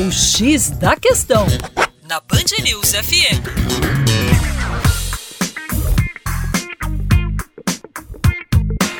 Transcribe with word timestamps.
O 0.00 0.12
X 0.12 0.70
da 0.70 0.94
Questão, 0.94 1.44
na 2.08 2.20
Band 2.20 2.44
News 2.62 2.92
FM. 2.92 3.42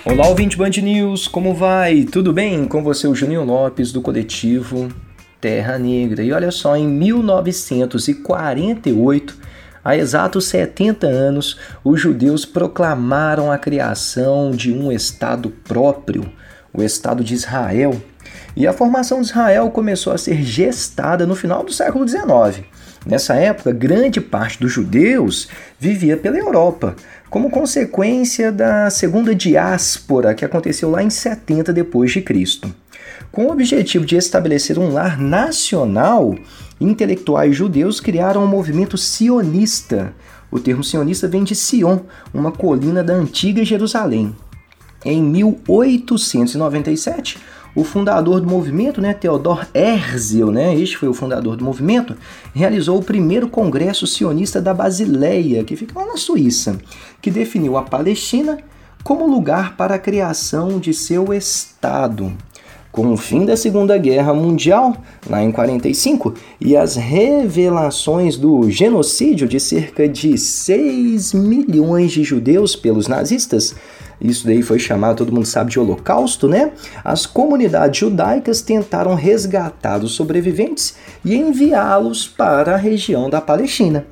Olá, 0.05 0.27
ouvinte 0.27 0.57
Band 0.57 0.71
News, 0.83 1.29
como 1.29 1.55
vai? 1.55 2.03
Tudo 2.03 2.33
bem? 2.33 2.65
Com 2.65 2.83
você, 2.83 3.07
o 3.07 3.15
Juninho 3.15 3.45
Lopes, 3.45 3.93
do 3.93 4.03
coletivo 4.03 4.89
Terra 5.41 5.79
Negra. 5.79 6.25
E 6.25 6.33
olha 6.33 6.51
só, 6.51 6.77
em 6.77 6.89
1948, 6.89 9.39
há 9.85 9.97
exatos 9.97 10.47
70 10.47 11.07
anos, 11.07 11.57
os 11.85 12.01
judeus 12.01 12.45
proclamaram 12.45 13.53
a 13.53 13.59
criação 13.59 14.51
de 14.51 14.73
um 14.73 14.91
Estado 14.91 15.49
próprio, 15.49 16.29
o 16.75 16.83
Estado 16.83 17.23
de 17.23 17.35
Israel. 17.35 18.03
E 18.57 18.67
a 18.67 18.73
formação 18.73 19.21
de 19.21 19.29
Israel 19.29 19.71
começou 19.71 20.13
a 20.13 20.19
ser 20.19 20.43
gestada 20.43 21.27
no 21.27 21.37
final 21.37 21.63
do 21.63 21.73
século 21.73 22.07
XIX. 22.07 22.65
Nessa 23.07 23.35
época, 23.35 23.73
grande 23.73 24.21
parte 24.21 24.61
dos 24.61 24.73
judeus 24.73 25.49
vivia 25.79 26.17
pela 26.17 26.37
Europa, 26.37 26.97
como 27.31 27.51
consequência 27.51 28.51
da 28.51 28.91
segunda 28.91 29.35
diáspora 29.35 30.35
que 30.35 30.45
aconteceu 30.45 30.91
lá 30.91 31.03
em 31.03 31.11
70 31.11 31.73
depois 31.73 32.11
de 32.11 32.21
Cristo. 32.21 32.75
Com 33.31 33.47
o 33.47 33.53
objetivo 33.53 34.05
de 34.05 34.17
estabelecer 34.17 34.79
um 34.79 34.93
lar 34.93 35.21
nacional, 35.21 36.35
intelectuais 36.81 37.55
judeus 37.55 38.01
criaram 38.01 38.45
um 38.45 38.49
movimento 38.49 38.97
sionista. 38.97 40.13
O 40.51 40.59
termo 40.59 40.83
sionista 40.83 41.29
vem 41.29 41.45
de 41.45 41.55
Sion, 41.55 42.01
uma 42.33 42.51
colina 42.51 43.05
da 43.05 43.15
antiga 43.15 43.65
Jerusalém. 43.65 44.35
Em 45.05 45.23
1897, 45.23 47.39
o 47.75 47.85
fundador 47.85 48.41
do 48.41 48.49
movimento, 48.49 49.01
né, 49.01 49.15
Theodor 49.15 49.67
Herzl, 49.73 50.51
né, 50.51 50.75
este 50.75 50.97
foi 50.97 51.09
o 51.09 51.15
fundador 51.15 51.57
do 51.57 51.65
movimento, 51.65 52.17
realizou 52.53 52.99
o 52.99 53.05
primeiro 53.05 53.49
congresso 53.49 54.07
sionista 54.07 54.61
da 54.61 54.75
Basileia, 54.75 55.63
que 55.63 55.77
fica 55.77 55.99
lá 55.99 56.07
na 56.07 56.17
Suíça, 56.17 56.79
que 57.23 57.31
definiu 57.31 57.77
a 57.77 57.83
Palestina 57.83 58.59
como 59.05 59.27
lugar 59.27 59.77
para 59.77 59.95
a 59.95 59.99
criação 59.99 60.81
de 60.81 60.93
seu 60.93 61.33
Estado. 61.33 62.33
Com 62.99 63.13
o 63.13 63.17
fim 63.17 63.47
da 63.47 63.57
Segunda 63.57 63.97
Guerra 63.97 64.35
Mundial, 64.35 64.97
lá 65.31 65.41
em 65.41 65.53
45, 65.53 66.35
e 66.61 66.77
as 66.77 66.97
revelações 66.97 68.37
do 68.37 68.69
genocídio 68.69 69.47
de 69.47 69.61
cerca 69.61 70.09
de 70.09 70.37
6 70.37 71.33
milhões 71.33 72.11
de 72.11 72.25
judeus 72.25 72.75
pelos 72.75 73.07
nazistas, 73.07 73.77
isso 74.21 74.45
daí 74.45 74.63
foi 74.63 74.81
chamado, 74.81 75.19
todo 75.19 75.33
mundo 75.33 75.47
sabe, 75.47 75.71
de 75.71 75.79
Holocausto, 75.79 76.49
né? 76.49 76.73
As 77.05 77.25
comunidades 77.25 78.01
judaicas 78.01 78.63
tentaram 78.63 79.15
resgatar 79.15 80.03
os 80.03 80.17
sobreviventes 80.17 80.97
e 81.25 81.37
enviá-los 81.37 82.27
para 82.27 82.75
a 82.75 82.77
região 82.77 83.31
da 83.31 83.41
Palestina. 83.41 84.09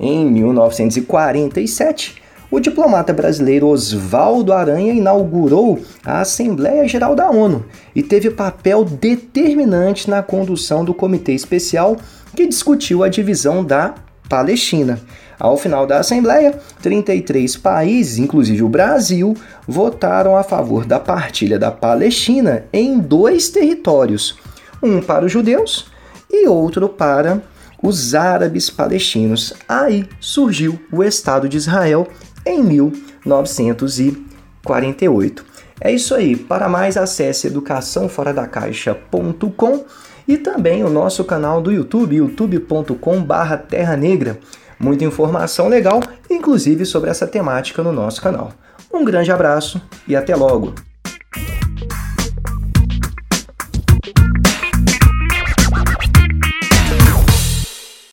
Em 0.00 0.24
1947, 0.24 2.22
o 2.52 2.60
diplomata 2.60 3.14
brasileiro 3.14 3.66
Oswaldo 3.68 4.52
Aranha 4.52 4.92
inaugurou 4.92 5.80
a 6.04 6.20
Assembleia 6.20 6.86
Geral 6.86 7.16
da 7.16 7.30
ONU 7.30 7.64
e 7.96 8.02
teve 8.02 8.30
papel 8.30 8.84
determinante 8.84 10.10
na 10.10 10.22
condução 10.22 10.84
do 10.84 10.92
Comitê 10.92 11.32
Especial 11.32 11.96
que 12.36 12.46
discutiu 12.46 13.02
a 13.02 13.08
divisão 13.08 13.64
da 13.64 13.94
Palestina. 14.28 15.00
Ao 15.40 15.56
final 15.56 15.86
da 15.86 16.00
Assembleia, 16.00 16.60
33 16.82 17.56
países, 17.56 18.18
inclusive 18.18 18.62
o 18.62 18.68
Brasil, 18.68 19.34
votaram 19.66 20.36
a 20.36 20.42
favor 20.42 20.84
da 20.84 21.00
partilha 21.00 21.58
da 21.58 21.70
Palestina 21.70 22.66
em 22.70 22.98
dois 22.98 23.48
territórios, 23.48 24.36
um 24.82 25.00
para 25.00 25.24
os 25.24 25.32
judeus 25.32 25.86
e 26.30 26.46
outro 26.46 26.86
para 26.86 27.42
os 27.82 28.14
árabes 28.14 28.68
palestinos. 28.68 29.54
Aí 29.66 30.06
surgiu 30.20 30.78
o 30.92 31.02
Estado 31.02 31.48
de 31.48 31.56
Israel 31.56 32.06
em 32.44 32.62
1948. 32.62 35.44
É 35.80 35.90
isso 35.90 36.14
aí. 36.14 36.36
Para 36.36 36.68
mais, 36.68 36.96
acesse 36.96 37.48
educaçãoforadacaixa.com 37.48 39.84
e 40.28 40.38
também 40.38 40.84
o 40.84 40.88
nosso 40.88 41.24
canal 41.24 41.60
do 41.60 41.72
YouTube, 41.72 42.14
youtube.com.br 42.16 43.56
Terra 43.68 43.96
Negra. 43.96 44.38
Muita 44.78 45.04
informação 45.04 45.66
legal, 45.68 46.00
inclusive 46.30 46.84
sobre 46.84 47.10
essa 47.10 47.26
temática 47.26 47.82
no 47.82 47.90
nosso 47.92 48.22
canal. 48.22 48.52
Um 48.92 49.04
grande 49.04 49.32
abraço 49.32 49.82
e 50.06 50.14
até 50.14 50.36
logo! 50.36 50.72